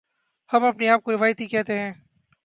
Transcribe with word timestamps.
ہم 0.49 0.63
اپنے 0.63 0.89
آپ 0.89 1.03
کو 1.03 1.11
روایتی 1.11 1.47
کہتے 1.47 1.79
ہیں۔ 1.79 1.91